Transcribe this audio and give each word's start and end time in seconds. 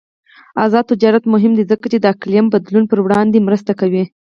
آزاد 0.63 0.85
تجارت 0.91 1.23
مهم 1.33 1.51
دی 1.57 1.63
ځکه 1.71 1.85
چې 1.91 1.97
د 1.99 2.05
اقلیم 2.15 2.45
بدلون 2.53 2.85
پر 2.89 2.99
وړاندې 3.05 3.45
مرسته 3.47 3.71
کوي. 3.81 4.03